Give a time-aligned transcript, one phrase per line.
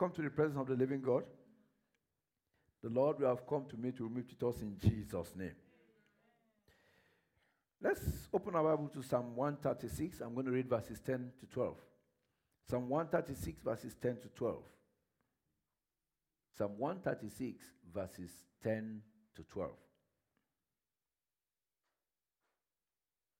[0.00, 1.24] Welcome to the presence of the living God.
[2.82, 5.54] The Lord we have come to meet will meet with us in Jesus' name.
[7.82, 8.00] Let's
[8.32, 10.22] open our Bible to Psalm 136.
[10.22, 11.76] I'm going to read verses 10 to 12.
[12.70, 14.56] Psalm 136, verses 10 to 12.
[16.56, 17.62] Psalm 136,
[17.92, 18.30] verses
[18.62, 19.02] 10
[19.36, 19.70] to 12.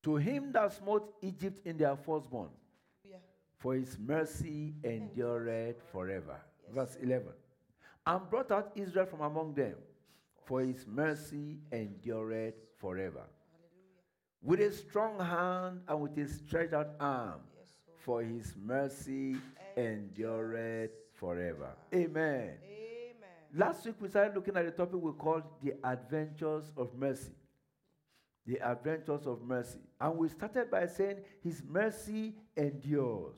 [0.03, 2.51] To him that smote Egypt in their firstborn,
[3.57, 6.37] for his mercy endureth forever.
[6.75, 7.29] Verse 11.
[8.07, 9.75] And brought out Israel from among them,
[10.45, 13.25] for his mercy endureth forever.
[14.43, 17.41] With a strong hand and with a stretched out arm,
[17.99, 19.37] for his mercy
[19.77, 21.77] endureth forever.
[21.95, 22.55] Amen.
[22.65, 23.21] Amen.
[23.55, 27.33] Last week we started looking at the topic we called the adventures of mercy.
[28.47, 29.81] The adventures of mercy.
[30.01, 33.37] And we started by saying his mercy endures.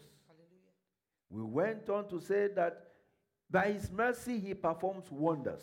[1.29, 2.92] We went on to say that
[3.53, 5.61] by his mercy he performs wonders.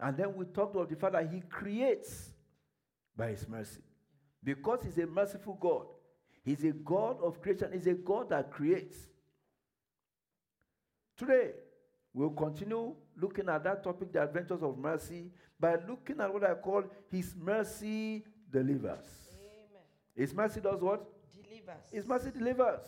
[0.00, 2.30] And then we talked of the fact that he creates
[3.14, 3.82] by his mercy.
[4.42, 5.84] Because he's a merciful God.
[6.42, 7.70] He's a God of creation.
[7.74, 8.96] He's a God that creates.
[11.18, 11.50] Today,
[12.14, 15.30] we'll continue looking at that topic, the adventures of mercy,
[15.60, 19.04] by looking at what I call his mercy delivers.
[19.38, 19.82] Amen.
[20.16, 21.04] His mercy does what?
[21.34, 21.82] Delivers.
[21.92, 22.86] His mercy delivers.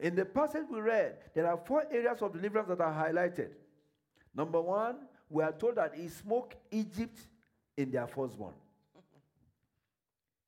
[0.00, 3.50] In the passage we read, there are four areas of deliverance that are highlighted.
[4.34, 4.96] Number one,
[5.28, 7.18] we are told that he smote Egypt
[7.76, 8.54] in their firstborn.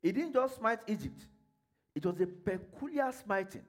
[0.03, 1.27] He didn't just smite Egypt,
[1.95, 3.63] it was a peculiar smiting.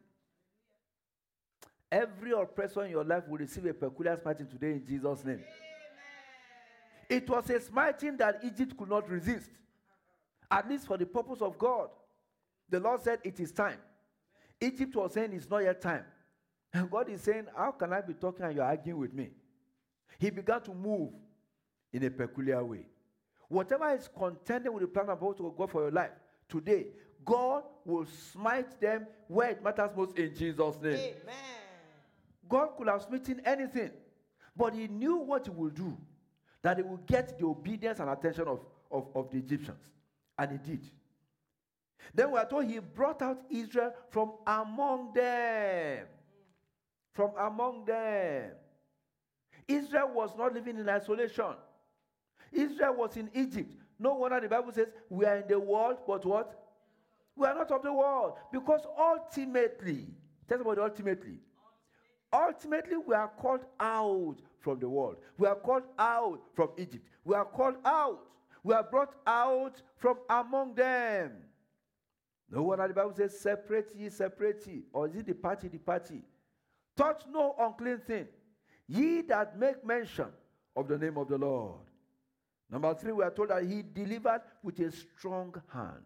[1.92, 5.44] Every oppressor in your life will receive a peculiar smiting today in Jesus' name.
[7.08, 9.52] It was a smiting that Egypt could not resist,
[10.50, 11.90] at least for the purpose of God.
[12.70, 13.78] The Lord said, It is time.
[14.64, 16.06] Egypt was saying, It's not yet time.
[16.74, 19.30] And God is saying, How can I be talking and you're arguing with me?
[20.18, 21.12] He began to move
[21.92, 22.88] in a peculiar way.
[23.50, 26.12] Whatever is contending with the plan and purpose of God for your life,
[26.50, 26.88] today,
[27.26, 30.94] God will smite them where it matters most in Jesus' name.
[30.94, 31.36] Amen.
[32.50, 33.92] God could have smitten anything,
[34.56, 35.98] but he knew what he would do,
[36.62, 38.60] that he would get the obedience and attention of,
[38.92, 39.84] of, of the Egyptians.
[40.38, 40.82] And he did.
[42.14, 46.06] Then we are told he brought out Israel from among them.
[47.14, 48.52] From among them.
[49.68, 51.56] Israel was not living in isolation.
[52.52, 53.72] Israel was in Egypt.
[54.00, 56.60] No wonder the Bible says we are in the world, but what?
[57.36, 58.34] We are not of the world.
[58.52, 60.08] Because ultimately,
[60.48, 61.40] tell somebody ultimately.
[62.32, 65.18] Ultimately, we are called out from the world.
[65.38, 67.06] We are called out from Egypt.
[67.24, 68.28] We are called out.
[68.64, 71.32] We are brought out from among them.
[72.50, 74.84] No wonder the Bible says, separate ye, separate ye.
[74.94, 76.22] Or is it the party, the party?
[76.96, 78.28] Touch no unclean thing.
[78.88, 80.28] Ye that make mention
[80.76, 81.80] of the name of the Lord.
[82.70, 86.04] Number three, we are told that he delivered with a strong hand.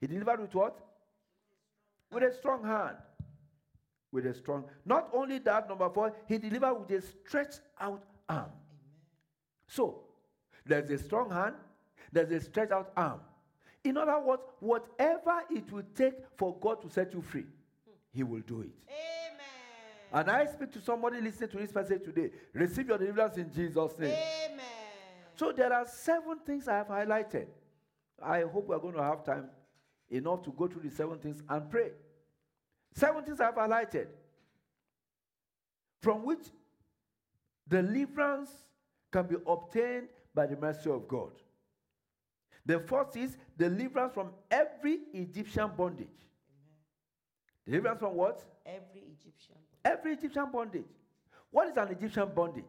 [0.00, 0.78] He delivered with what?
[2.10, 2.96] With a strong hand.
[4.10, 4.64] With a strong.
[4.84, 8.50] Not only that, number four, he delivered with a stretched out arm.
[9.66, 10.04] So,
[10.66, 11.54] there's a strong hand,
[12.12, 13.20] there's a stretched out arm.
[13.84, 17.46] In other words, whatever it will take for God to set you free,
[18.12, 18.70] he will do it.
[18.88, 19.40] Amen.
[20.12, 22.30] And I speak to somebody listening to this message today.
[22.52, 24.14] Receive your deliverance in Jesus' name.
[24.44, 24.60] Amen.
[25.34, 27.46] So there are seven things I have highlighted.
[28.22, 29.48] I hope we're going to have time
[30.10, 31.90] enough to go through the seven things and pray.
[32.94, 34.06] Seven things I have highlighted.
[36.00, 36.46] From which
[37.68, 38.50] deliverance
[39.10, 41.30] can be obtained by the mercy of God.
[42.64, 46.08] The first is deliverance from every Egyptian bondage.
[47.66, 48.44] Deliverance from what?
[48.64, 49.56] Every Egyptian.
[49.84, 50.86] Every Egyptian bondage.
[51.50, 52.64] What is an Egyptian bondage?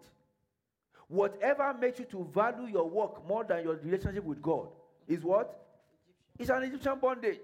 [1.08, 4.70] Whatever makes you to value your work more than your relationship with God
[5.08, 5.60] is what?
[6.40, 7.40] It's an Egyptian bondage.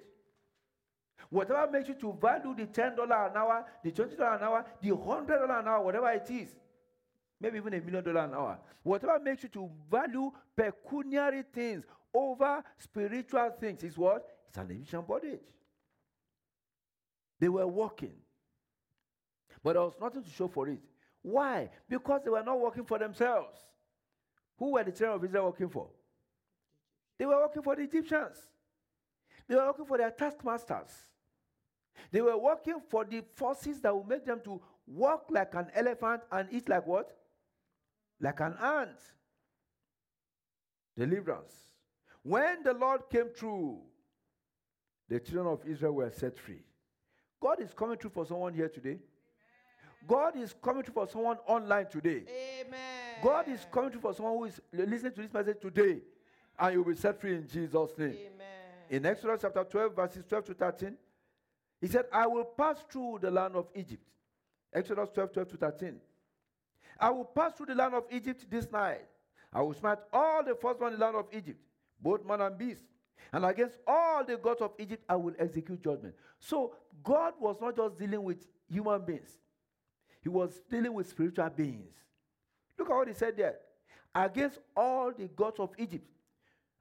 [1.30, 5.60] Whatever makes you to value the $10 an hour, the $20 an hour, the $100
[5.60, 6.50] an hour, whatever it is,
[7.40, 12.64] maybe even a million dollar an hour, whatever makes you to value pecuniary things over
[12.78, 14.26] spiritual things is what?
[14.48, 15.46] It's an Egyptian bondage.
[17.40, 18.16] They were working,
[19.64, 20.80] but there was nothing to show for it.
[21.22, 21.70] Why?
[21.88, 23.58] Because they were not working for themselves.
[24.58, 25.90] Who were the children of Israel working for?
[27.18, 28.38] They were working for the Egyptians.
[29.48, 30.92] They were working for their taskmasters.
[32.12, 36.22] They were working for the forces that would make them to walk like an elephant
[36.32, 37.16] and eat like what?
[38.20, 39.00] Like an ant.
[40.98, 41.69] Deliverance.
[42.24, 43.80] When the Lord came through,
[45.08, 46.62] the children of Israel were set free.
[47.42, 49.00] God is coming through for someone here today.
[50.08, 52.24] God is coming through for someone online today.
[52.62, 53.24] Amen.
[53.24, 56.02] God is coming through for someone who is listening to this message today,
[56.58, 58.10] and you'll be set free in Jesus' name.
[58.10, 58.48] Amen.
[58.90, 60.98] In Exodus chapter 12, verses 12 to 13,
[61.82, 64.04] he said, I will pass through the land of Egypt.
[64.74, 65.96] Exodus 12, 12 to 13.
[67.00, 69.06] I will pass through the land of Egypt this night.
[69.52, 71.60] I will smite all the firstborn in the land of Egypt,
[72.02, 72.84] both man and beast.
[73.32, 76.16] And against all the gods of Egypt, I will execute judgment.
[76.40, 76.74] So,
[77.04, 79.38] God was not just dealing with human beings,
[80.22, 81.94] He was dealing with spiritual beings.
[82.78, 83.56] Look at what He said there.
[84.16, 86.06] Against all the gods of Egypt,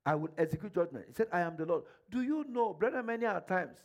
[0.07, 1.05] I will execute judgment.
[1.09, 1.83] He said, I am the Lord.
[2.11, 3.77] Do you know, brethren, many are times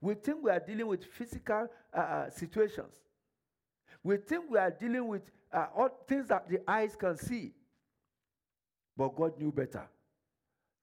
[0.00, 2.94] we think we are dealing with physical uh, uh, situations.
[4.02, 5.22] We think we are dealing with
[5.52, 7.52] uh, all things that the eyes can see.
[8.96, 9.88] But God knew better.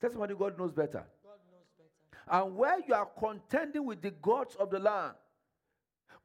[0.02, 1.06] Tell somebody God knows better.
[1.24, 2.46] God knows better.
[2.46, 5.14] And where you are contending with the gods of the land,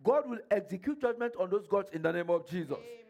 [0.02, 2.72] God will execute judgment on those gods in the name of Jesus.
[2.72, 3.00] Amen.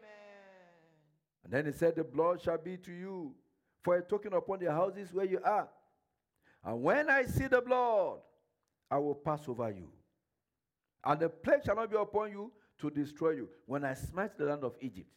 [1.44, 3.34] And then he said, The blood shall be to you
[3.82, 5.68] for a token upon the houses where you are.
[6.64, 8.18] And when I see the blood,
[8.90, 9.88] I will pass over you.
[11.04, 14.44] And the plague shall not be upon you to destroy you when I smite the
[14.44, 15.08] land of Egypt.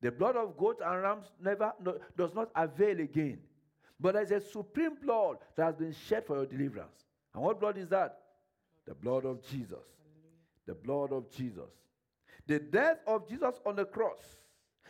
[0.00, 3.40] The blood of goats and rams never no, does not avail again.
[4.00, 7.04] But there's a supreme blood that has been shed for your deliverance.
[7.34, 8.18] And what blood is that?
[8.86, 9.84] The blood of Jesus.
[10.66, 11.70] The blood of Jesus.
[12.46, 14.38] The death of Jesus on the cross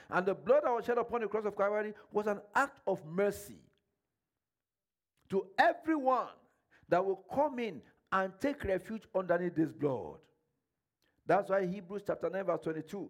[0.09, 3.05] and the blood that was shed upon the cross of Calvary was an act of
[3.07, 3.59] mercy
[5.29, 6.29] to everyone
[6.89, 7.81] that will come in
[8.13, 10.19] and take refuge underneath this blood.
[11.27, 13.09] That's why Hebrews chapter 9, verse 22.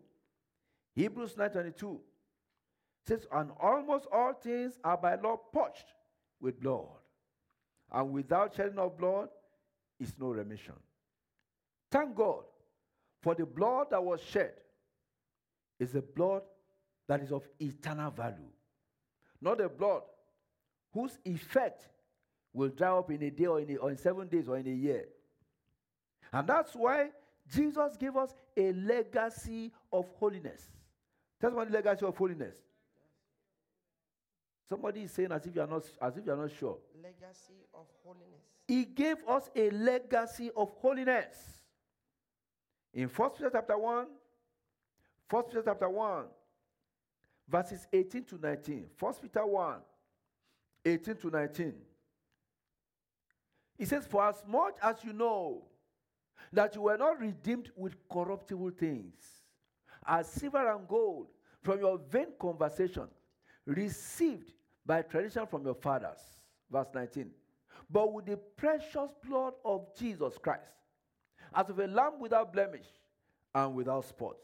[0.94, 2.00] Hebrews 9 22
[3.06, 5.92] says, And almost all things are by law purged
[6.40, 6.86] with blood.
[7.92, 9.28] And without shedding of blood
[9.98, 10.74] is no remission.
[11.90, 12.44] Thank God
[13.20, 14.52] for the blood that was shed
[15.78, 16.42] is a blood
[17.08, 18.50] that is of eternal value.
[19.40, 20.02] Not a blood
[20.92, 21.88] whose effect
[22.52, 24.66] will dry up in a day or in, a, or in seven days or in
[24.66, 25.06] a year.
[26.32, 27.08] And that's why
[27.52, 30.62] Jesus gave us a legacy of holiness.
[31.40, 32.54] That's one legacy of holiness.
[34.70, 36.78] Somebody is saying as if you are not as if you are not sure.
[37.02, 38.40] Legacy of holiness.
[38.68, 41.36] He gave us a legacy of holiness.
[42.94, 44.06] In First Peter chapter 1,
[45.28, 46.24] First Peter chapter 1,
[47.48, 48.86] verses 18 to 19.
[48.96, 49.74] First Peter 1,
[50.84, 51.74] 18 to 19.
[53.76, 55.62] He says, For as much as you know
[56.52, 59.14] that you were not redeemed with corruptible things,
[60.06, 61.26] as silver and gold,
[61.60, 63.08] from your vain conversation,
[63.66, 64.52] received
[64.86, 66.18] by tradition from your fathers.
[66.70, 67.30] Verse 19.
[67.90, 70.62] But with the precious blood of Jesus Christ,
[71.54, 72.86] as of a lamb without blemish
[73.54, 74.36] and without spot.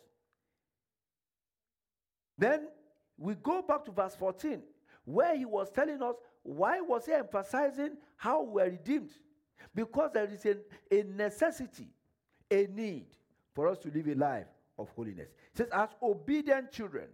[2.37, 2.69] Then
[3.17, 4.63] we go back to verse 14,
[5.05, 9.11] where he was telling us why was he emphasizing how we are redeemed?
[9.75, 10.57] Because there is a,
[10.91, 11.89] a necessity,
[12.51, 13.07] a need
[13.55, 14.47] for us to live a life
[14.79, 15.29] of holiness.
[15.53, 17.09] It says, as obedient children,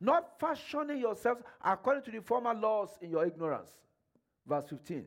[0.00, 3.70] not fashioning yourselves according to the former laws in your ignorance.
[4.46, 5.06] Verse 15.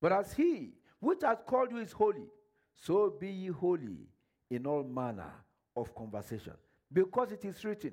[0.00, 2.26] But as he which has called you is holy,
[2.74, 4.08] so be ye holy
[4.50, 5.32] in all manner
[5.76, 6.54] of conversation.
[6.92, 7.92] Because it is written,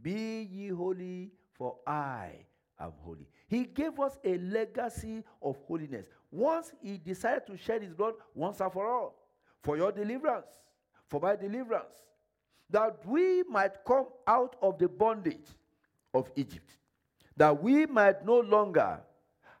[0.00, 2.30] Be ye holy, for I
[2.78, 3.26] am holy.
[3.48, 6.06] He gave us a legacy of holiness.
[6.30, 9.14] Once he decided to shed his blood once and for all,
[9.62, 10.52] for your deliverance,
[11.08, 11.94] for my deliverance,
[12.70, 15.46] that we might come out of the bondage
[16.14, 16.70] of Egypt,
[17.36, 19.00] that we might no longer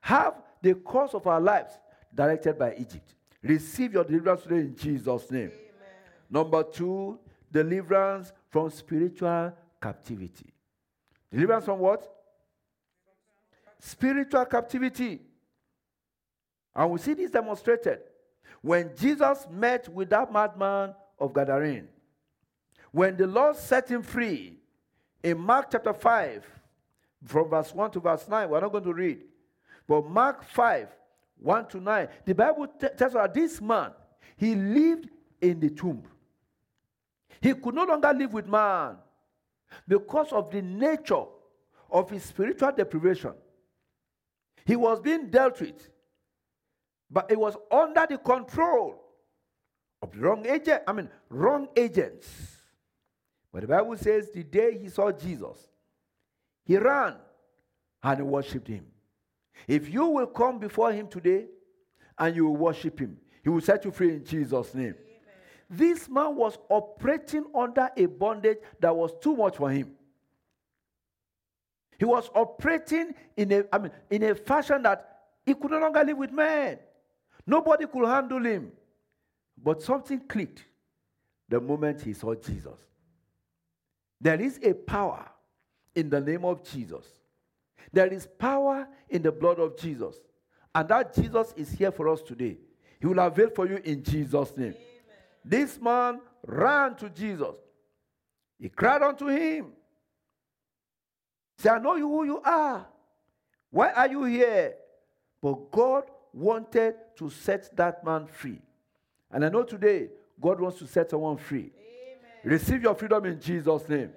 [0.00, 1.78] have the course of our lives
[2.14, 3.14] directed by Egypt.
[3.42, 5.50] Receive your deliverance today in Jesus' name.
[5.52, 5.52] Amen.
[6.30, 7.18] Number two,
[7.52, 10.52] deliverance from spiritual captivity.
[11.30, 12.10] Deliverance from what?
[13.78, 15.20] Spiritual captivity.
[16.74, 18.00] And we see this demonstrated
[18.60, 21.86] when Jesus met with that madman of Gadarene.
[22.92, 24.58] When the Lord set him free
[25.22, 26.44] in Mark chapter 5,
[27.24, 29.20] from verse 1 to verse 9, we're not going to read.
[29.86, 30.88] But Mark 5,
[31.40, 33.90] 1 to 9, the Bible t- tells us this man,
[34.36, 35.08] he lived
[35.40, 36.02] in the tomb.
[37.40, 38.96] He could no longer live with man
[39.86, 41.24] because of the nature
[41.90, 43.32] of his spiritual deprivation.
[44.64, 45.88] He was being dealt with,
[47.10, 49.02] but it was under the control
[50.02, 50.82] of wrong agent.
[50.86, 52.57] I mean, wrong agents.
[53.58, 55.66] But the Bible says the day he saw Jesus,
[56.64, 57.16] he ran
[58.04, 58.86] and worshipped him.
[59.66, 61.46] If you will come before him today
[62.16, 64.94] and you will worship him, he will set you free in Jesus' name.
[64.94, 64.96] Amen.
[65.68, 69.90] This man was operating under a bondage that was too much for him.
[71.98, 76.04] He was operating in a, I mean, in a fashion that he could no longer
[76.04, 76.78] live with men.
[77.44, 78.70] Nobody could handle him.
[79.60, 80.64] But something clicked
[81.48, 82.78] the moment he saw Jesus.
[84.20, 85.28] There is a power
[85.94, 87.04] in the name of Jesus.
[87.92, 90.16] There is power in the blood of Jesus.
[90.74, 92.58] And that Jesus is here for us today.
[93.00, 94.74] He will avail for you in Jesus' name.
[94.74, 94.76] Amen.
[95.44, 97.54] This man ran to Jesus.
[98.58, 99.72] He cried unto him.
[101.58, 102.86] Say, I know you who you are.
[103.70, 104.74] Why are you here?
[105.40, 108.60] But God wanted to set that man free.
[109.30, 110.08] And I know today,
[110.40, 111.70] God wants to set someone free.
[111.76, 111.87] Amen.
[112.44, 114.10] Receive your freedom in Jesus' name.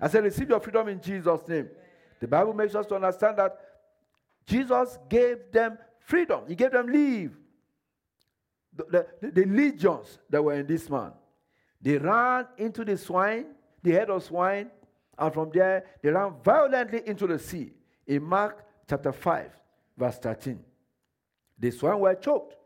[0.00, 1.68] I said, receive your freedom in Jesus' name.
[2.20, 3.58] The Bible makes us to understand that
[4.46, 7.36] Jesus gave them freedom, He gave them leave.
[8.76, 11.12] The, the, the legions that were in this man,
[11.80, 13.46] they ran into the swine,
[13.82, 14.70] the head of swine,
[15.16, 17.72] and from there they ran violently into the sea.
[18.06, 19.50] In Mark chapter 5,
[19.96, 20.58] verse 13.
[21.58, 22.56] The swine were choked.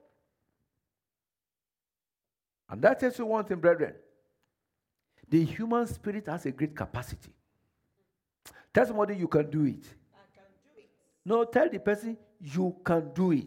[2.71, 3.95] And that tells you one thing, brethren.
[5.30, 7.30] The human spirit has a great capacity.
[8.73, 9.85] Tell somebody you can do it.
[10.14, 10.88] I Can do it.
[11.25, 13.47] No, tell the person you can do it.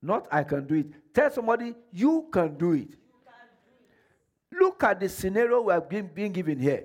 [0.00, 1.14] Not I can do it.
[1.14, 2.94] Tell somebody you can do it.
[4.52, 6.84] Look at the scenario we are being, being given here.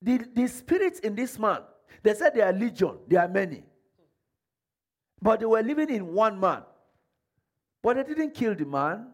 [0.00, 1.60] The, the spirits in this man,
[2.02, 3.64] they said they are legion, they are many.
[5.20, 6.62] But they were living in one man.
[7.82, 9.13] But they didn't kill the man.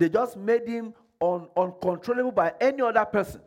[0.00, 3.42] They just made him un, uncontrollable by any other person,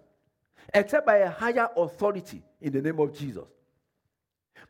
[0.71, 3.45] except by a higher authority in the name of Jesus.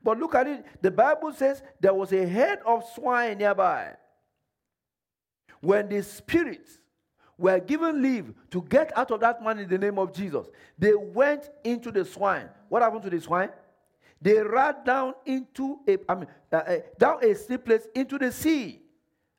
[0.02, 0.66] But look at it.
[0.82, 3.96] The Bible says there was a head of swine nearby.
[5.60, 6.80] When the spirits
[7.38, 10.48] were given leave to get out of that man in the name of Jesus,
[10.80, 12.48] they went into the swine.
[12.70, 13.50] What happened to the swine?
[14.22, 18.32] They ran down into a, I mean, uh, uh, down a steep place into the
[18.32, 18.80] sea.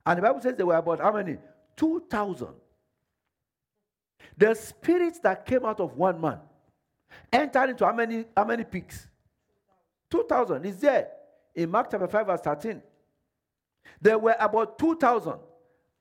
[0.05, 1.39] And the Bible says there were about how many?
[1.77, 2.49] 2,000.
[4.37, 6.41] The spirits that came out of one man
[7.33, 9.07] entered into how many, how many pigs?
[10.11, 11.09] 2,000 is there
[11.55, 12.83] in Mark chapter 5, verse 13.
[14.01, 15.35] There were about 2,000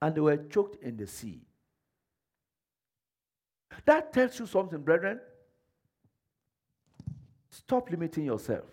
[0.02, 1.42] and they were choked in the sea.
[3.84, 5.20] That tells you something, brethren.
[7.50, 8.64] Stop limiting yourself.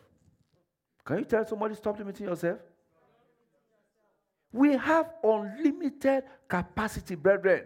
[1.05, 2.59] Can you tell somebody stop limiting yourself?
[4.51, 7.63] We have unlimited capacity, brethren.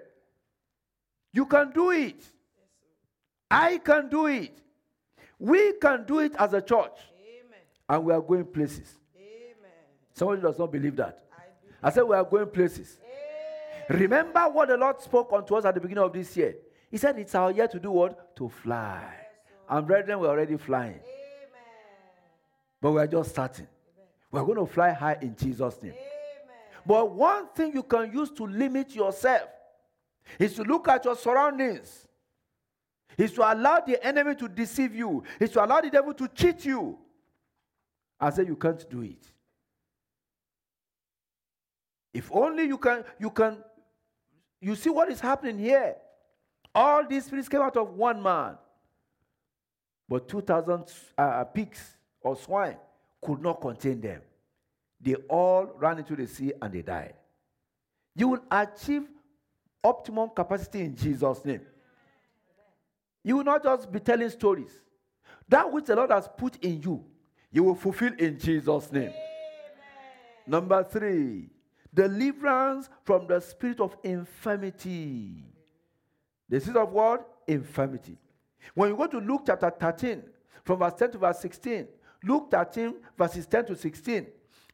[1.33, 2.23] You can do it.
[3.49, 4.61] I can do it.
[5.39, 6.97] We can do it as a church
[7.87, 8.97] and we are going places.
[9.15, 9.55] Amen.
[10.13, 11.23] Somebody does not believe that.
[11.31, 12.97] I, I said we are going places.
[13.89, 14.01] Amen.
[14.01, 16.55] Remember what the Lord spoke unto us at the beginning of this year.
[16.89, 18.35] He said it's our year to do what?
[18.37, 19.03] To fly.
[19.03, 20.93] Yes, and brethren, we're already flying.
[20.93, 21.61] Amen.
[22.81, 23.67] But we're just starting.
[24.31, 25.93] We're going to fly high in Jesus' name.
[26.85, 29.49] But one thing you can use to limit yourself
[30.37, 32.07] is to look at your surroundings.
[33.17, 35.23] Is to allow the enemy to deceive you.
[35.39, 36.97] Is to allow the devil to cheat you.
[38.19, 39.25] I say you can't do it.
[42.13, 43.57] If only you can, you can,
[44.61, 45.95] you see what is happening here.
[46.73, 48.57] All these spirits came out of one man.
[50.07, 50.85] But 2,000
[51.17, 52.77] uh, pigs or swine
[53.21, 54.21] could not contain them.
[55.05, 57.13] They all ran into the sea and they died.
[58.15, 59.03] You will achieve
[59.83, 61.61] optimum capacity in Jesus' name.
[63.23, 64.71] You will not just be telling stories.
[65.47, 67.05] That which the Lord has put in you,
[67.51, 69.09] you will fulfill in Jesus' name.
[69.09, 69.13] Amen.
[70.47, 71.51] Number three,
[71.93, 75.43] deliverance from the spirit of infirmity.
[76.49, 77.29] The spirit of what?
[77.47, 78.17] Infirmity.
[78.73, 80.23] When you go to Luke chapter 13,
[80.63, 81.87] from verse 10 to verse 16,
[82.23, 84.25] Luke 13, verses 10 to 16,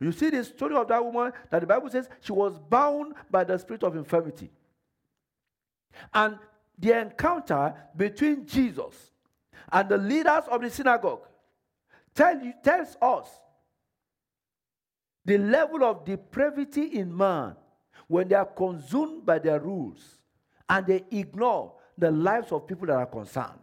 [0.02, 3.44] you see the story of that woman that the Bible says she was bound by
[3.44, 4.50] the spirit of infirmity.
[6.12, 6.40] And
[6.78, 9.12] the encounter between Jesus
[9.72, 11.22] and the leaders of the synagogue
[12.16, 13.28] tell you, tells us
[15.24, 17.56] the level of depravity in man
[18.08, 20.18] when they are consumed by their rules
[20.68, 23.60] and they ignore the lives of people that are concerned.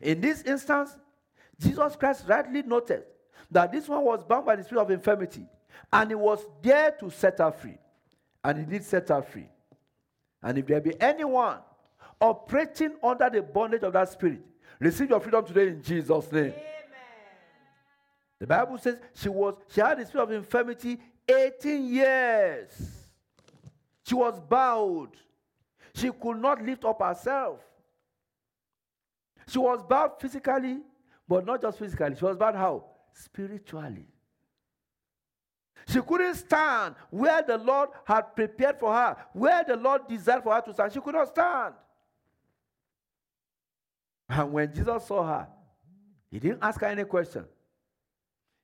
[0.00, 0.96] In this instance,
[1.60, 3.04] Jesus Christ rightly noted
[3.50, 5.46] that this one was bound by the spirit of infirmity,
[5.92, 7.78] and he was there to set her free.
[8.42, 9.48] And he did set her free.
[10.42, 11.58] And if there be anyone
[12.20, 14.40] operating under the bondage of that spirit,
[14.78, 16.52] receive your freedom today in Jesus' name.
[16.52, 16.54] Amen.
[18.38, 20.98] The Bible says she was she had the spirit of infirmity
[21.28, 22.68] 18 years.
[24.04, 25.10] She was bowed.
[25.94, 27.60] She could not lift up herself.
[29.48, 30.78] She was bowed physically,
[31.26, 32.14] but not just physically.
[32.16, 32.84] She was bowed how?
[33.16, 34.06] Spiritually.
[35.88, 40.54] She couldn't stand where the Lord had prepared for her, where the Lord desired for
[40.54, 40.92] her to stand.
[40.92, 41.74] She could not stand.
[44.28, 45.48] And when Jesus saw her,
[46.30, 47.44] he didn't ask her any question.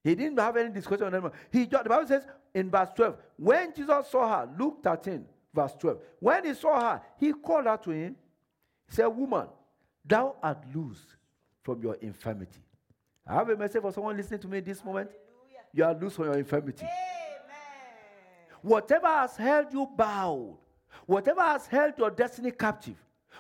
[0.03, 1.31] He didn't have any discussion on them.
[1.51, 5.75] He just, the Bible says in verse 12, when Jesus saw her, Luke 13, verse
[5.79, 8.17] 12, when he saw her, he called her to him.
[8.89, 9.47] He said, Woman,
[10.05, 11.17] thou art loose
[11.63, 12.61] from your infirmity.
[13.26, 15.11] I have a message for someone listening to me this moment.
[15.11, 15.64] Hallelujah.
[15.73, 16.85] You are loose from your infirmity.
[16.85, 16.93] Amen.
[18.62, 20.57] Whatever has held you bound,
[21.07, 22.97] whatever has held your destiny captive,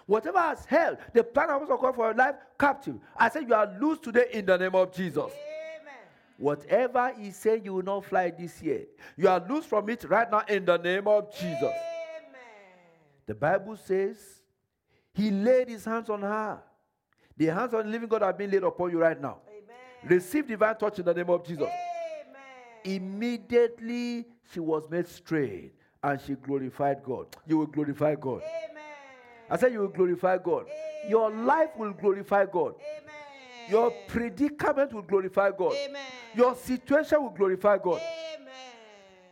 [0.06, 3.70] whatever has held the plan of God for your life captive, I say you are
[3.80, 5.24] loose today in the name of Jesus.
[5.24, 5.94] Amen.
[6.38, 8.86] Whatever He said you will not fly this year,
[9.16, 11.62] you are loose from it right now in the name of Jesus.
[11.62, 11.72] Amen.
[13.26, 14.16] The Bible says
[15.12, 16.62] He laid His hands on her.
[17.36, 19.38] The hands of the living God have been laid upon you right now.
[20.04, 20.16] Amen.
[20.16, 21.64] Receive divine touch in the name of Jesus.
[21.64, 23.02] Amen.
[23.02, 27.26] Immediately she was made straight and she glorified God.
[27.46, 28.42] You will glorify God.
[28.42, 28.82] Amen.
[29.50, 30.66] I said you will glorify God.
[31.08, 32.74] Your life will glorify God.
[32.74, 33.70] Amen.
[33.70, 35.74] Your predicament will glorify God.
[35.74, 36.02] Amen.
[36.34, 38.00] Your situation will glorify God.
[38.34, 38.54] Amen.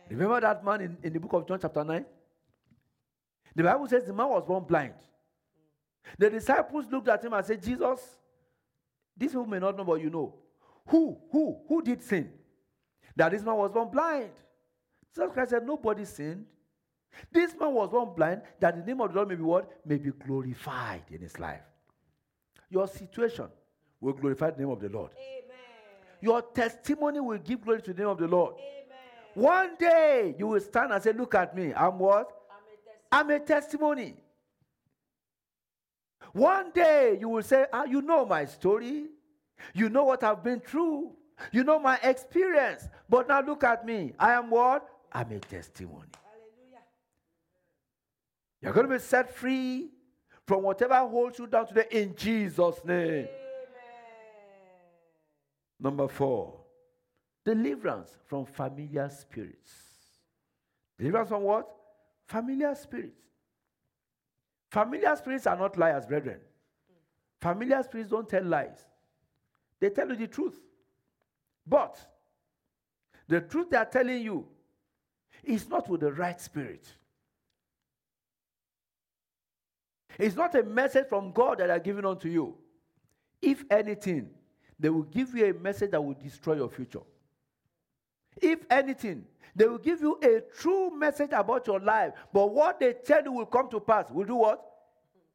[0.09, 2.05] Remember that man in, in the book of John, chapter 9?
[3.55, 4.93] The Bible says the man was born blind.
[6.17, 7.99] The disciples looked at him and said, Jesus,
[9.17, 10.33] these people may not know, but you know.
[10.91, 12.29] Who, who, who did sin?
[13.15, 14.31] That this man was born blind.
[15.15, 16.45] Jesus Christ said, Nobody sinned.
[17.31, 19.71] This man was born blind that the name of the Lord may be what?
[19.85, 21.61] May be glorified in his life.
[22.69, 23.47] Your situation
[24.01, 25.11] will glorify the name of the Lord.
[25.13, 25.57] Amen.
[26.21, 28.55] Your testimony will give glory to the name of the Lord.
[28.55, 29.45] Amen.
[29.49, 31.73] One day you will stand and say, Look at me.
[31.73, 32.29] I'm what?
[33.09, 33.39] I'm a testimony.
[33.39, 34.15] I'm a testimony.
[36.33, 39.05] One day you will say, ah, You know my story.
[39.73, 41.11] You know what I've been through.
[41.51, 42.87] You know my experience.
[43.09, 44.13] But now look at me.
[44.19, 44.87] I am what?
[45.11, 46.07] I'm a testimony.
[46.23, 46.83] Hallelujah.
[48.61, 49.89] You're going to be set free
[50.47, 52.97] from whatever holds you down today in Jesus' name.
[52.97, 53.27] Amen.
[55.79, 56.59] Number four,
[57.43, 59.71] deliverance from familiar spirits.
[60.97, 61.67] Deliverance from what?
[62.27, 63.21] Familiar spirits.
[64.69, 66.37] Familiar spirits are not liars, brethren.
[66.39, 67.41] Mm.
[67.41, 68.85] Familiar spirits don't tell lies,
[69.81, 70.57] they tell you the truth.
[71.67, 71.97] But
[73.27, 74.47] the truth they are telling you
[75.43, 76.87] is not with the right spirit.
[80.17, 82.55] It's not a message from God that are giving unto you.
[83.41, 84.29] If anything,
[84.79, 87.01] they will give you a message that will destroy your future.
[88.41, 92.93] If anything, they will give you a true message about your life, but what they
[92.93, 94.09] tell you will come to pass.
[94.11, 94.63] Will do what?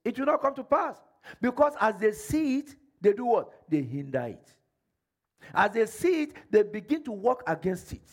[0.04, 0.96] It will not come to pass.
[1.40, 3.52] Because as they see it, they do what?
[3.68, 4.48] They hinder it.
[5.54, 8.08] As they see it, they begin to work against it.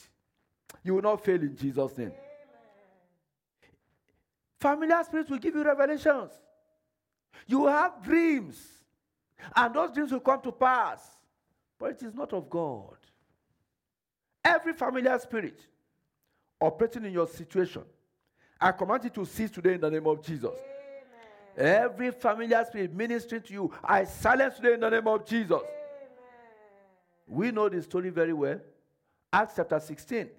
[0.84, 2.12] You will not fail in Jesus' name.
[4.60, 6.32] Familiar spirits will give you revelations.
[7.48, 8.66] You will have dreams,
[9.56, 11.02] and those dreams will come to pass,
[11.78, 12.96] but it is not of God.
[14.44, 15.60] Every familiar spirit
[16.60, 17.84] operating in your situation,
[18.60, 20.58] I command you to cease today in the name of Jesus.
[21.56, 25.62] Every familiar spirit ministering to you, I silence today in the name of Jesus.
[27.28, 28.60] We know this story very well.
[29.32, 30.30] Acts chapter 16,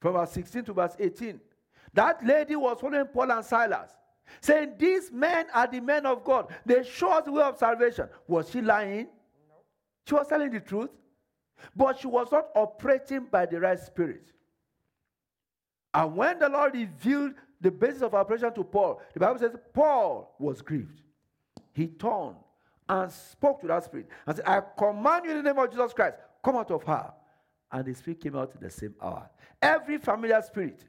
[0.00, 1.40] from verse 16 to verse 18.
[1.94, 3.90] That lady was following Paul and Silas,
[4.40, 6.52] saying, These men are the men of God.
[6.64, 8.08] They show us the way of salvation.
[8.26, 9.08] Was she lying?
[10.06, 10.90] She was telling the truth,
[11.74, 14.32] but she was not operating by the right spirit.
[15.94, 17.34] And when the Lord revealed
[17.66, 21.00] the basis of our operation to Paul, the Bible says Paul was grieved.
[21.72, 22.36] He turned
[22.88, 25.92] and spoke to that spirit and said, I command you in the name of Jesus
[25.92, 27.12] Christ, come out of her.
[27.72, 29.28] And the spirit came out in the same hour.
[29.60, 30.84] Every familiar spirit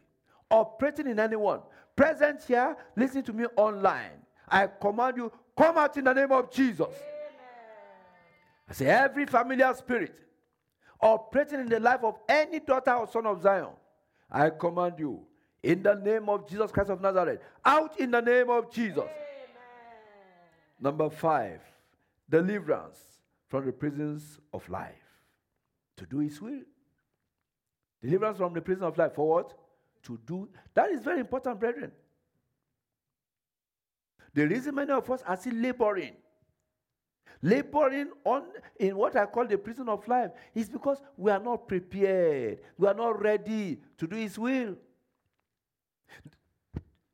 [0.52, 1.62] operating in anyone,
[1.96, 6.52] present here, listening to me online, I command you, come out in the name of
[6.52, 6.94] Jesus.
[8.70, 10.14] I say, every familiar spirit
[11.02, 13.70] operating in the life of any daughter or son of Zion,
[14.30, 15.26] I command you,
[15.64, 19.10] in the name of Jesus Christ of Nazareth, out in the name of Jesus.
[20.80, 21.62] Number five,
[22.30, 23.00] deliverance
[23.48, 24.94] from the prisons of life.
[25.98, 26.62] To do his will.
[28.02, 29.16] Deliverance from the prison of life.
[29.16, 29.54] For what?
[30.04, 30.48] To do.
[30.76, 31.92] That is very important, brethren.
[34.34, 36.14] The reason many of us are still laboring,
[37.42, 38.44] laboring on
[38.80, 42.60] in what I call the prison of life, is because we are not prepared.
[42.78, 44.76] We are not ready to do His will.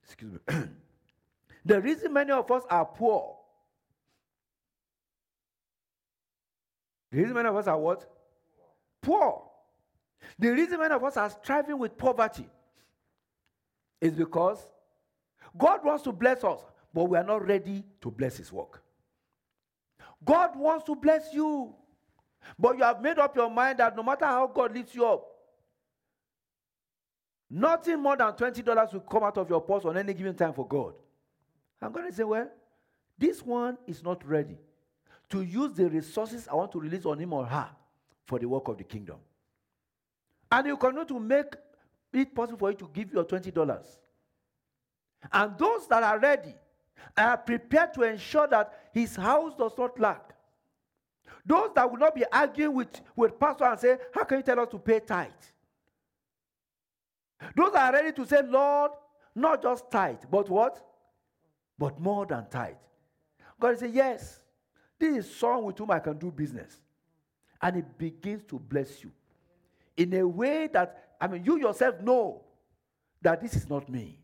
[0.04, 0.40] Excuse me.
[1.66, 3.38] the reason many of us are poor.
[7.12, 8.10] The reason many of us are what?
[9.02, 9.44] Poor.
[10.40, 12.48] The reason many of us are striving with poverty
[14.02, 14.60] is because
[15.58, 16.60] God wants to bless us,
[16.94, 18.82] but we are not ready to bless His work.
[20.26, 21.74] God wants to bless you,
[22.58, 25.33] but you have made up your mind that no matter how God lifts you up,
[27.54, 30.68] nothing more than $20 will come out of your purse on any given time for
[30.68, 30.94] God.
[31.82, 32.50] I'm going to say, well,
[33.18, 34.58] this one is not ready
[35.30, 37.70] to use the resources I want to release on him or her
[38.26, 39.18] for the work of the kingdom.
[40.52, 41.56] And you continue to make
[42.12, 43.86] it possible for you to give your $20.
[45.32, 46.56] And those that are ready
[47.16, 50.34] are prepared to ensure that his house does not lack.
[51.46, 54.60] Those that will not be arguing with, with pastor and say, How can you tell
[54.60, 55.30] us to pay tithe?
[57.56, 58.92] Those are ready to say, Lord,
[59.36, 60.80] not just tithe, but what?
[61.78, 62.76] But more than tithe.
[63.60, 64.40] God say, Yes,
[65.00, 66.78] this is someone with whom I can do business.
[67.62, 69.12] And it begins to bless you
[69.96, 72.44] in a way that, I mean, you yourself know
[73.22, 74.20] that this is not me.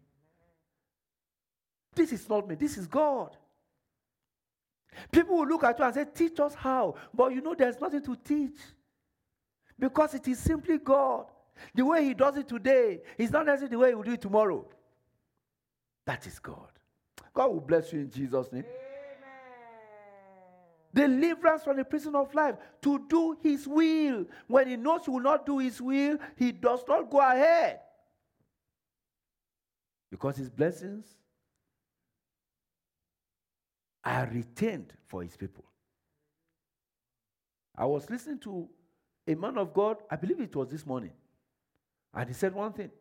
[1.95, 3.35] This is not me, this is God.
[5.11, 6.95] People will look at you and say, Teach us how.
[7.13, 8.57] But you know, there's nothing to teach
[9.77, 11.25] because it is simply God.
[11.73, 14.21] The way He does it today is not necessarily the way He will do it
[14.21, 14.65] tomorrow.
[16.05, 16.71] That is God.
[17.33, 18.65] God will bless you in Jesus' name.
[20.93, 24.25] Deliverance from the prison of life to do His will.
[24.47, 27.79] When He knows He will not do His will, He does not go ahead.
[30.09, 31.05] Because His blessings
[34.03, 35.65] are retained for his people.
[37.77, 38.67] I was listening to
[39.27, 41.11] a man of God, I believe it was this morning,
[42.13, 42.91] and he said one thing.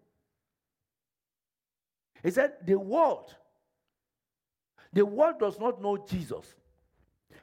[2.23, 3.35] He said, The world,
[4.93, 6.55] the world does not know Jesus,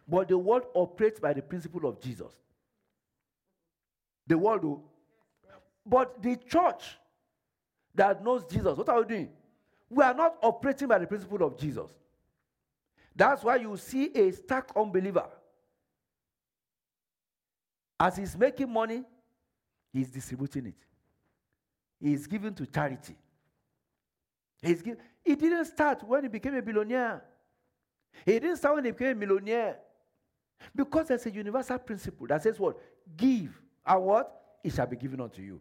[0.07, 2.33] but the world operates by the principle of Jesus.
[4.27, 4.81] The world, do.
[5.85, 6.83] But the church
[7.93, 9.29] that knows Jesus, what are we doing?
[9.89, 11.91] We are not operating by the principle of Jesus.
[13.15, 15.27] That's why you see a stark unbeliever.
[17.99, 19.03] As he's making money,
[19.93, 20.75] he's distributing it.
[22.05, 23.15] He's given to charity.
[24.61, 27.23] He's give, it didn't start when he became a billionaire.
[28.23, 29.77] He didn't start when he became a millionaire.
[30.75, 32.77] Because there's a universal principle that says what?
[33.17, 33.59] Give.
[33.83, 34.39] And what?
[34.63, 35.59] It shall be given unto you.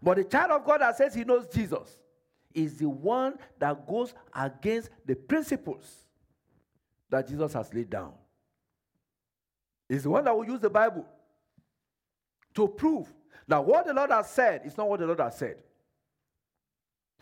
[0.00, 1.98] But the child of God that says he knows Jesus,
[2.54, 6.04] is the one that goes against the principles
[7.10, 8.12] that Jesus has laid down.
[9.88, 11.04] Is the one that will use the Bible
[12.54, 13.12] to prove
[13.48, 15.56] that what the Lord has said is not what the Lord has said.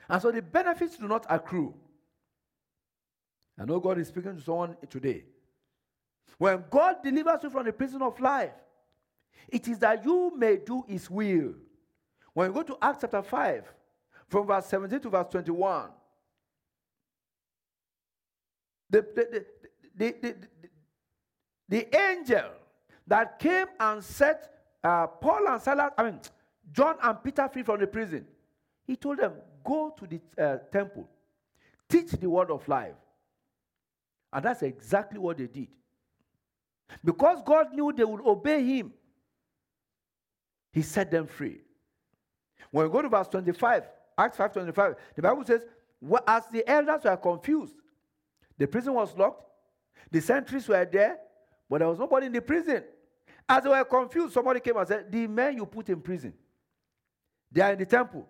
[0.09, 1.75] And so the benefits do not accrue.
[3.59, 5.25] I know God is speaking to someone today.
[6.39, 8.53] When God delivers you from the prison of life,
[9.49, 11.55] it is that you may do his will.
[12.33, 13.65] When you go to Acts chapter 5,
[14.29, 15.91] from verse 17 to verse 21.
[18.91, 19.45] The, the,
[19.97, 20.37] the, the,
[21.69, 22.51] the, angel
[23.07, 24.54] that came and set
[24.85, 26.21] uh, Paul and Silas, I mean,
[26.71, 28.27] John and Peter free from the prison,
[28.87, 29.33] he told them,
[29.65, 31.09] Go to the uh, temple,
[31.89, 32.95] teach the word of life.
[34.31, 35.69] And that's exactly what they did.
[37.03, 38.93] Because God knew they would obey him,
[40.71, 41.61] he set them free.
[42.71, 43.85] When we go to verse 25,
[44.19, 45.63] Acts 5.25, the Bible says,
[46.27, 47.77] as the elders were confused,
[48.59, 49.45] the prison was locked,
[50.11, 51.19] the sentries were there,
[51.71, 52.83] but there was nobody in the prison.
[53.49, 56.33] As they were confused, somebody came and said, The men you put in prison,
[57.51, 58.27] they are in the temple.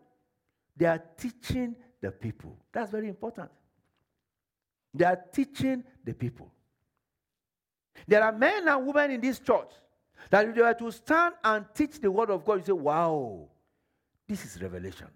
[0.76, 2.58] They are teaching the people.
[2.72, 3.50] That's very important.
[4.92, 6.50] They are teaching the people.
[8.06, 9.70] There are men and women in this church
[10.30, 13.48] that if they were to stand and teach the word of God, you say, Wow,
[14.26, 15.08] this is revelation.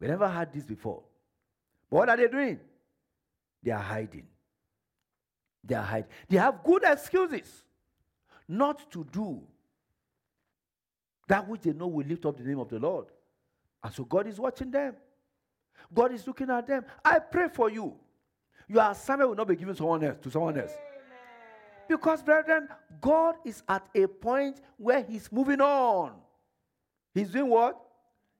[0.00, 1.02] We never had this before.
[1.88, 2.58] But what are they doing?
[3.62, 4.26] They are hiding.
[5.62, 6.10] They are hiding.
[6.28, 7.62] They have good excuses
[8.52, 9.42] not to do
[11.28, 13.06] that which they know will lift up the name of the Lord.
[13.82, 14.94] And so God is watching them.
[15.92, 16.84] God is looking at them.
[17.04, 17.94] I pray for you.
[18.68, 20.72] Your assignment will not be given someone else to someone else.
[21.88, 22.68] Because, brethren,
[23.00, 26.12] God is at a point where He's moving on.
[27.14, 27.80] He's doing what?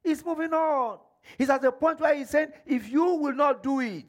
[0.02, 0.98] He's moving on.
[1.38, 4.06] He's at a point where He's saying, if you will not do it,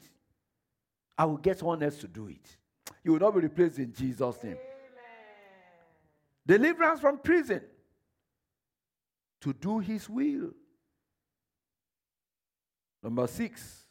[1.16, 2.56] I will get someone else to do it.
[3.02, 4.58] You will not be replaced in Jesus' name.
[6.46, 7.62] Deliverance from prison
[9.40, 10.50] to do His will.
[13.02, 13.84] Number six,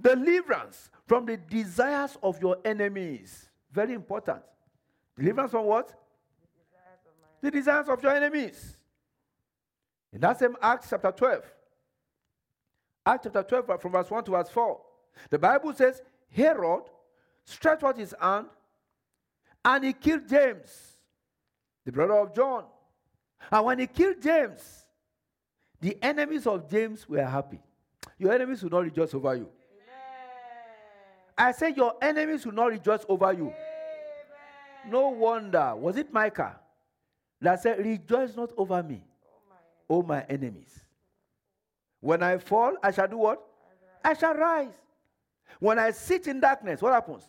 [0.00, 3.48] deliverance from the desires of your enemies.
[3.70, 4.42] Very important.
[5.16, 5.94] Deliverance from what?
[7.40, 8.76] The desires of your enemies.
[10.12, 11.44] In that same Acts chapter 12,
[13.04, 14.80] Acts chapter 12, from verse 1 to verse 4,
[15.30, 16.84] the Bible says, Herod
[17.44, 18.46] stretched out his hand
[19.64, 20.95] and he killed James,
[21.86, 22.64] the brother of John.
[23.50, 24.84] And when he killed James,
[25.80, 27.60] the enemies of James were happy.
[28.18, 29.48] Your enemies will not rejoice over you.
[31.38, 33.52] I said, your enemies will not rejoice over you.
[34.88, 35.74] No wonder.
[35.76, 36.58] Was it Micah
[37.40, 39.04] that said, Rejoice not over me,
[39.88, 40.80] O my enemies?
[42.00, 43.42] When I fall, I shall do what?
[44.04, 44.74] I shall rise.
[45.58, 47.24] When I sit in darkness, what happens?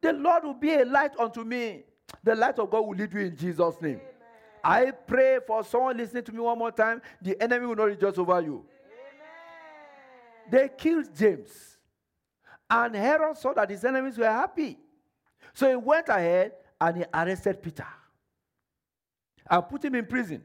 [0.00, 1.82] The Lord will be a light unto me.
[2.22, 4.00] The light of God will lead you in Jesus' name.
[4.62, 7.00] I pray for someone listening to me one more time.
[7.22, 8.64] The enemy will not rejoice over you.
[10.50, 11.78] They killed James.
[12.68, 14.78] And Herod saw that his enemies were happy.
[15.54, 17.86] So he went ahead and he arrested Peter
[19.48, 20.44] and put him in prison.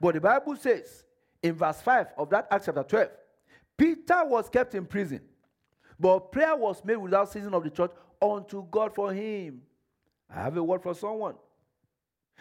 [0.00, 1.04] But the Bible says
[1.42, 3.08] in verse 5 of that Acts chapter 12,
[3.76, 5.20] Peter was kept in prison,
[5.98, 7.90] but prayer was made without ceasing of the church
[8.20, 9.62] unto God for him.
[10.34, 11.34] I have a word for someone.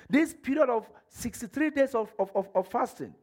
[0.10, 3.14] This period of 63 days of, of, of, of fasting,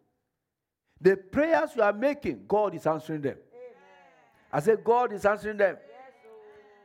[1.01, 3.37] the prayers you are making, God is answering them.
[4.53, 5.77] I said, God is answering them.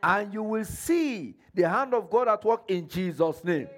[0.01, 3.69] And you will see the hand of God at work in Jesus' name.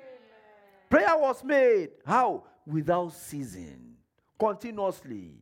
[0.90, 1.90] Prayer was made.
[2.06, 2.44] How?
[2.66, 3.94] Without ceasing.
[4.40, 5.36] Continuously.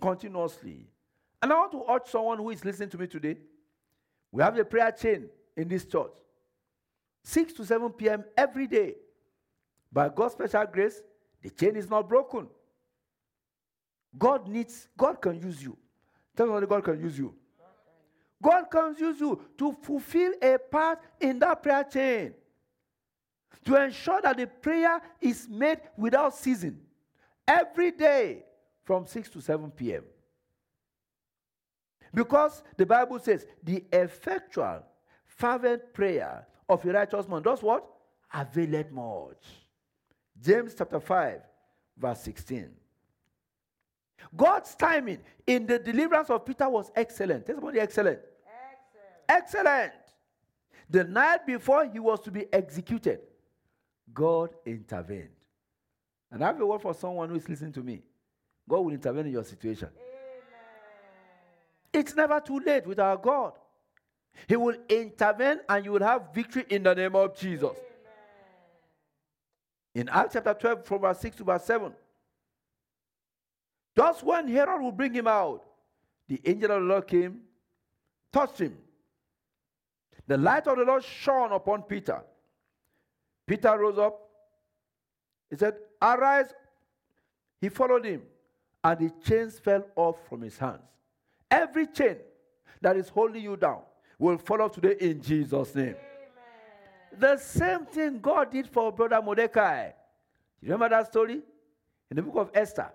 [0.00, 0.86] Continuously.
[1.42, 3.36] And I want to urge someone who is listening to me today.
[4.32, 6.12] We have a prayer chain in this church.
[7.24, 8.24] 6 to 7 p.m.
[8.36, 8.94] every day.
[9.90, 11.02] By God's special grace,
[11.42, 12.48] the chain is not broken.
[14.16, 15.76] God needs, God can use you.
[16.36, 17.34] Tell me God can use you.
[18.42, 22.34] God can use you to fulfill a part in that prayer chain.
[23.64, 26.78] To ensure that the prayer is made without ceasing.
[27.48, 28.44] Every day
[28.82, 30.04] from 6 to 7 p.m.
[32.12, 34.82] Because the Bible says the effectual,
[35.24, 37.84] fervent prayer of a righteous man does what?
[38.32, 39.44] Availeth much.
[40.40, 41.40] James chapter 5,
[41.96, 42.70] verse 16.
[44.36, 47.46] God's timing in the deliverance of Peter was excellent.
[47.46, 48.18] Tell somebody excellent.
[49.28, 49.62] Excellent.
[49.64, 49.92] Excellent.
[50.90, 53.20] The night before he was to be executed,
[54.12, 55.28] God intervened.
[56.30, 58.02] And I have a word for someone who is listening to me.
[58.68, 59.88] God will intervene in your situation.
[59.94, 60.04] Amen.
[61.92, 63.52] It's never too late with our God.
[64.46, 67.70] He will intervene and you will have victory in the name of Jesus.
[67.70, 67.78] Amen.
[69.94, 71.92] In Acts chapter 12, from verse 6 to verse 7,
[73.96, 75.64] just when Herod will bring him out,
[76.28, 77.40] the angel of the Lord came,
[78.32, 78.76] touched him.
[80.26, 82.22] The light of the Lord shone upon Peter.
[83.46, 84.18] Peter rose up.
[85.50, 86.52] He said, Arise.
[87.60, 88.22] He followed him,
[88.82, 90.82] and the chains fell off from his hands.
[91.50, 92.16] Every chain
[92.80, 93.82] that is holding you down
[94.18, 95.94] will follow today in Jesus' name.
[95.94, 97.18] Amen.
[97.18, 99.90] The same thing God did for brother Mordecai.
[100.60, 101.42] You remember that story?
[102.10, 102.90] In the book of Esther.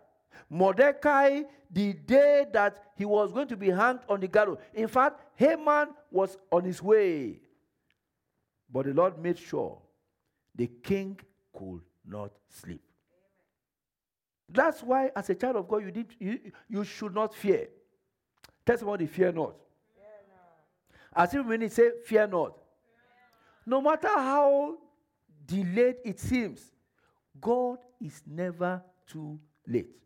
[0.50, 4.58] Mordecai, the day that he was going to be hanged on the gallows.
[4.74, 7.40] In fact, Haman was on his way.
[8.72, 9.80] But the Lord made sure
[10.56, 11.20] the king
[11.54, 12.82] could not sleep.
[14.52, 17.68] That's why, as a child of God, you, did, you, you should not fear.
[18.66, 19.56] Tell somebody, fear not.
[21.20, 22.54] As if when he say, fear not.
[23.66, 24.78] No matter how
[25.46, 26.72] delayed it seems,
[27.42, 29.98] God is never too late.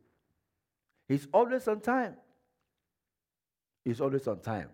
[1.07, 2.15] He's always on time.
[3.85, 4.69] He's always on time.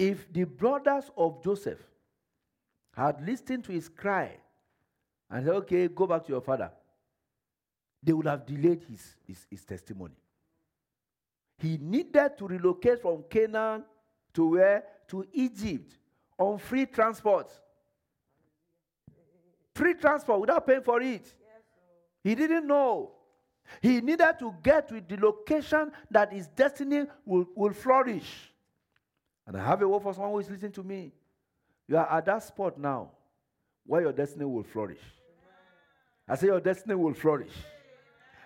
[0.00, 1.78] If the brothers of Joseph
[2.96, 4.36] had listened to his cry
[5.30, 6.72] and said, okay, go back to your father,
[8.02, 10.16] they would have delayed his, his, his testimony.
[11.62, 13.84] He needed to relocate from Canaan
[14.34, 14.82] to where?
[15.06, 15.96] To Egypt
[16.36, 17.52] on free transport.
[19.72, 21.32] Free transport without paying for it.
[22.24, 23.12] He didn't know.
[23.80, 28.52] He needed to get to the location that his destiny will, will flourish.
[29.46, 31.12] And I have a word for someone who is listening to me.
[31.86, 33.12] You are at that spot now
[33.86, 35.00] where your destiny will flourish.
[36.28, 37.52] I say your destiny will flourish.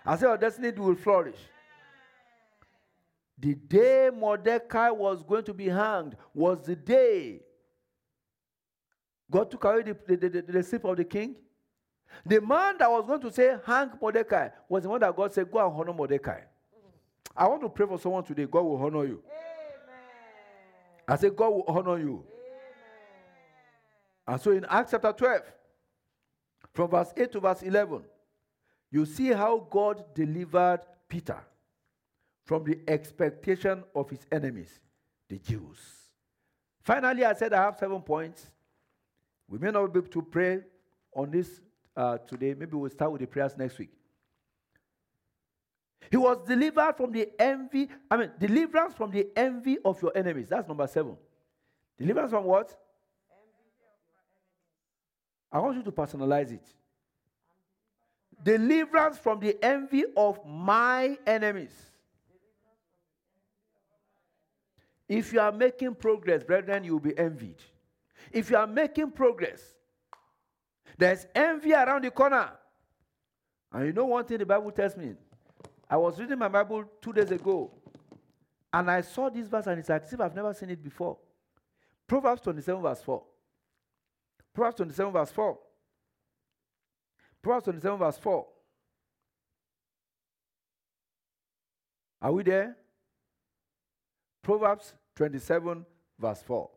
[0.04, 1.38] I say your destiny will flourish.
[3.38, 7.40] The day Mordecai was going to be hanged was the day
[9.30, 11.36] God took away the, the, the, the, the slip of the king.
[12.24, 15.50] The man that was going to say, hang Mordecai, was the one that God said,
[15.50, 16.40] go and honor Mordecai.
[17.36, 18.46] I want to pray for someone today.
[18.46, 19.22] God will honor you.
[19.26, 19.94] Amen.
[21.08, 22.24] I said, God will honor you.
[24.26, 25.42] And so in Acts chapter 12,
[26.72, 28.02] from verse 8 to verse 11,
[28.90, 31.38] you see how God delivered Peter
[32.46, 34.78] from the expectation of his enemies,
[35.28, 35.78] the Jews.
[36.80, 38.46] Finally, I said I have seven points.
[39.48, 40.60] We may not be able to pray
[41.12, 41.60] on this
[41.96, 42.54] uh, today.
[42.54, 43.90] Maybe we'll start with the prayers next week.
[46.08, 50.48] He was delivered from the envy, I mean, deliverance from the envy of your enemies.
[50.48, 51.16] That's number seven.
[51.98, 52.78] Deliverance from what?
[55.50, 56.64] I want you to personalize it.
[58.40, 61.72] Deliverance from the envy of my enemies.
[65.08, 67.62] If you are making progress, brethren, you will be envied.
[68.32, 69.62] If you are making progress,
[70.98, 72.50] there's envy around the corner.
[73.72, 75.14] And you know one thing the Bible tells me?
[75.88, 77.70] I was reading my Bible two days ago,
[78.72, 81.18] and I saw this verse, and it's as if I've never seen it before.
[82.06, 83.22] Proverbs 27, verse 4.
[84.52, 85.58] Proverbs 27, verse 4.
[87.42, 88.46] Proverbs 27, verse 4.
[92.22, 92.76] Are we there?
[94.46, 95.84] Proverbs 27,
[96.20, 96.70] verse 4.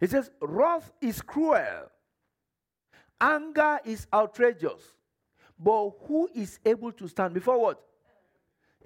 [0.00, 1.90] It says, Wrath is cruel,
[3.20, 4.94] anger is outrageous,
[5.58, 7.82] but who is able to stand before what?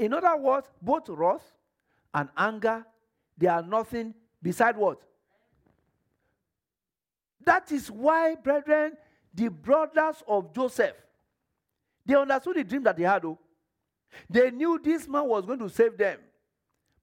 [0.00, 1.44] In other words, both wrath
[2.12, 2.84] and anger,
[3.38, 4.98] they are nothing beside what?
[7.44, 8.94] That is why, brethren,
[9.32, 10.96] the brothers of Joseph,
[12.04, 13.24] they understood the dream that they had.
[13.24, 13.38] Oh.
[14.28, 16.18] They knew this man was going to save them,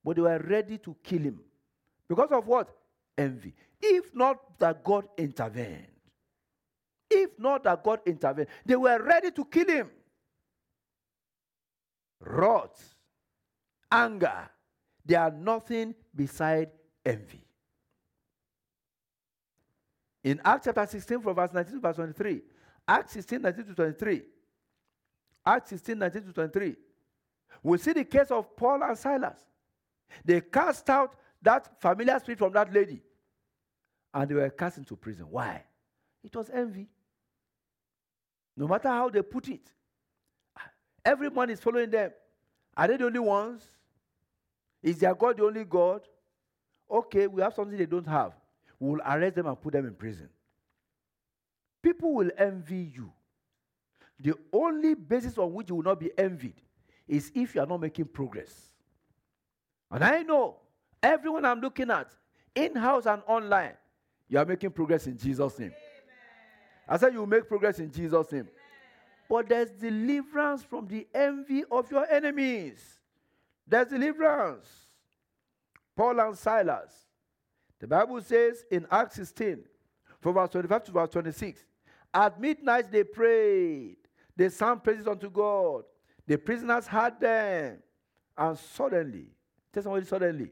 [0.03, 1.39] but they were ready to kill him.
[2.07, 2.69] Because of what?
[3.17, 3.53] Envy.
[3.81, 5.87] If not that God intervened.
[7.09, 9.89] If not that God intervened, they were ready to kill him.
[12.21, 12.95] Wrath,
[13.91, 14.49] anger,
[15.05, 16.69] they are nothing beside
[17.05, 17.43] envy.
[20.23, 22.41] In Acts chapter 16, from verse 19 to verse 23,
[22.87, 24.21] Acts 16, 19 to 23,
[25.45, 26.75] Acts 16, 19 to 23,
[27.63, 29.48] we see the case of Paul and Silas.
[30.25, 33.01] They cast out that familiar spirit from that lady
[34.13, 35.25] and they were cast into prison.
[35.29, 35.63] Why?
[36.23, 36.87] It was envy.
[38.57, 39.71] No matter how they put it,
[41.05, 42.11] everyone is following them.
[42.75, 43.63] Are they the only ones?
[44.81, 46.01] Is their God the only God?
[46.89, 48.33] Okay, we have something they don't have.
[48.79, 50.29] We'll arrest them and put them in prison.
[51.81, 53.11] People will envy you.
[54.19, 56.61] The only basis on which you will not be envied
[57.07, 58.69] is if you are not making progress.
[59.91, 60.57] And I know
[61.01, 62.09] everyone I'm looking at,
[62.55, 63.73] in house and online,
[64.27, 65.69] you are making progress in Jesus' name.
[65.69, 65.75] Amen.
[66.87, 68.41] I said you make progress in Jesus' name.
[68.41, 68.53] Amen.
[69.27, 72.99] But there's deliverance from the envy of your enemies.
[73.67, 74.67] There's deliverance.
[75.95, 76.91] Paul and Silas.
[77.79, 79.63] The Bible says in Acts 16,
[80.21, 81.65] from verse 25 to verse 26,
[82.13, 83.97] at midnight they prayed.
[84.35, 85.83] They sang praises unto God.
[86.25, 87.79] The prisoners heard them.
[88.37, 89.27] And suddenly,
[89.73, 90.51] tell somebody suddenly,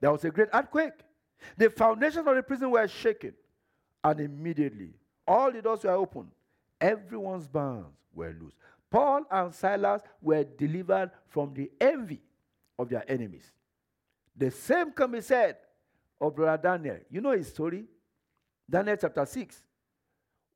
[0.00, 0.92] there was a great earthquake
[1.56, 3.34] the foundations of the prison were shaken,
[4.02, 4.90] and immediately
[5.26, 6.30] all the doors were opened.
[6.80, 8.54] Everyone's bonds were loose.
[8.90, 12.20] Paul and Silas were delivered from the envy
[12.78, 13.50] of their enemies.
[14.36, 15.56] The same can be said
[16.20, 16.98] of Brother Daniel.
[17.10, 17.84] You know his story?
[18.68, 19.62] Daniel chapter 6.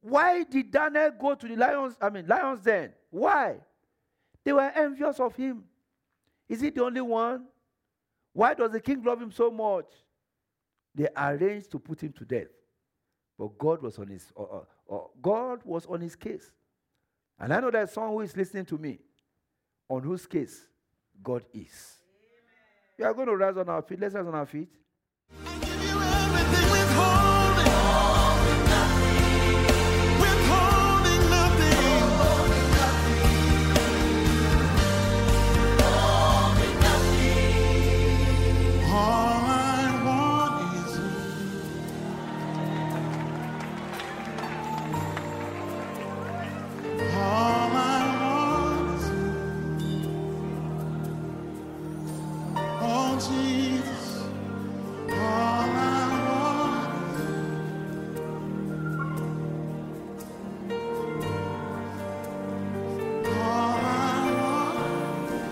[0.00, 1.96] Why did Daniel go to the lions?
[2.00, 2.92] I mean, lions then.
[3.10, 3.56] Why?
[4.44, 5.64] They were envious of him.
[6.48, 7.46] Is he the only one?
[8.38, 9.86] Why does the king love him so much?
[10.94, 12.46] They arranged to put him to death.
[13.36, 16.52] But God was on his uh, uh, uh, God was on his case.
[17.40, 19.00] And I know there's someone who is listening to me
[19.88, 20.68] on whose case
[21.20, 21.96] God is.
[22.06, 22.96] Amen.
[22.96, 23.98] We are going to rise on our feet.
[23.98, 24.68] Let's rise on our feet.